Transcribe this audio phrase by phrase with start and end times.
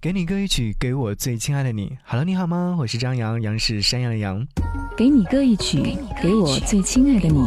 [0.00, 1.98] 给你歌一曲，给我最亲爱的你。
[2.04, 2.76] Hello，你好吗？
[2.78, 4.46] 我是张扬，杨是山羊的羊。
[4.96, 7.44] 给你歌一曲，给我最亲爱的你。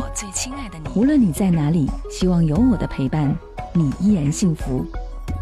[0.94, 3.34] 无论你在哪里，希望有我的陪伴，
[3.74, 4.86] 你依然幸福。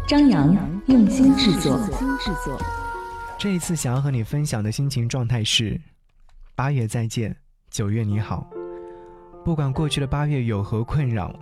[0.06, 1.80] 张扬用心制作。
[3.36, 5.80] 这一次想要和你分享的心情状态是：
[6.54, 7.36] 八月再见，
[7.72, 8.48] 九月你好。
[9.44, 11.34] 不管过去的八月有何困扰，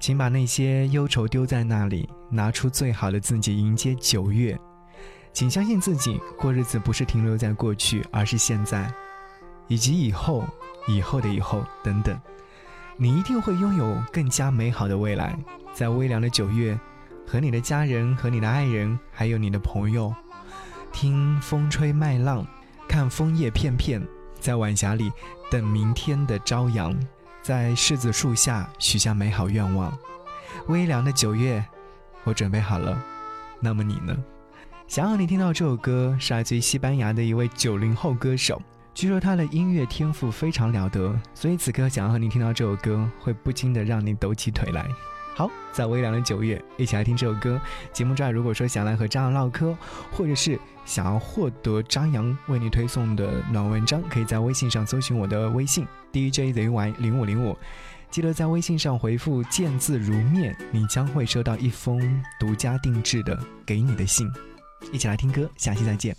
[0.00, 4.58] 请把那些忧愁丢在那里，拿出最好的自己迎接九月。
[5.34, 8.88] 请相信自己，过日子不是停留在过去，而是现在，
[9.66, 10.44] 以及以后、
[10.86, 12.16] 以后的以后等等。
[12.96, 15.36] 你一定会拥有更加美好的未来。
[15.72, 16.78] 在微凉的九月，
[17.26, 20.14] 和你的家人、和你的爱人，还有你的朋友，
[20.92, 22.46] 听风吹麦浪，
[22.88, 24.00] 看枫叶片片，
[24.38, 25.10] 在晚霞里
[25.50, 26.96] 等明天的朝阳，
[27.42, 29.92] 在柿子树下许下美好愿望。
[30.68, 31.64] 微凉的九月，
[32.22, 32.96] 我准备好了。
[33.58, 34.16] 那么你呢？
[34.86, 38.60] 想要你听到这首歌，是来自于西班牙的一位九零后歌手。
[38.92, 44.86] 据说他的音乐天赋非常了得，所以此刻想要和你听到这首歌，会不禁的让你抖起腿来。
[45.34, 47.60] 好，在微凉的九月，一起来听这首歌。
[47.92, 49.76] 节目之外，如果说想来和张扬唠嗑，
[50.12, 57.56] 或者是想要获得张扬为你推送的暖文章，可以在微信上搜寻我的微信 DJZY 零五零五，
[58.10, 64.30] 记得在微信上回复“见字如面”，你将会收到一封独家定制的给你的信。
[64.92, 66.16] 一起来听歌，下期再见。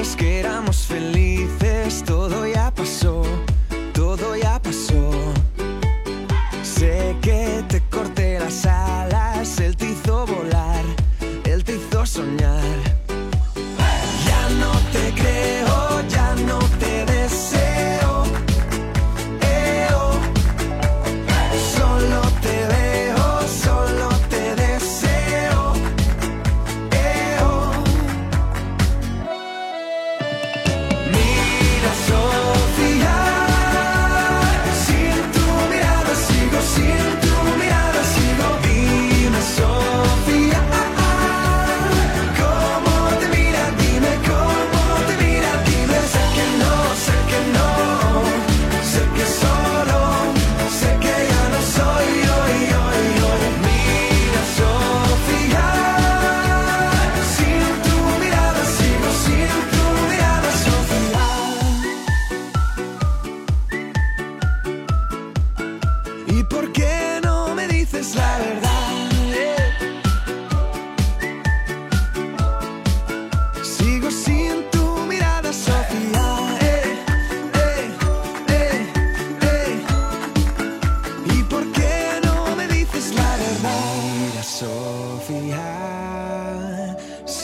[0.00, 1.39] Que éramos felices,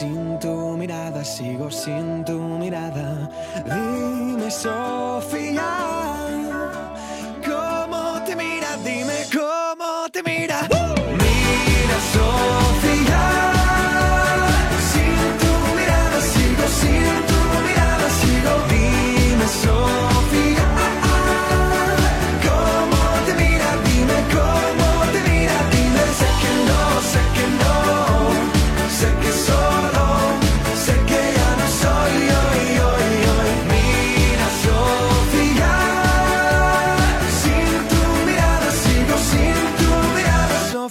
[0.06, 3.28] Sin tu mirada, sigo sin tu mirada.
[3.64, 5.68] Dime, Sofía.
[7.44, 8.76] ¿Cómo te mira?
[8.84, 10.75] Dime cómo te mira.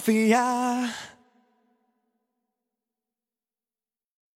[0.06, 0.65] confiar.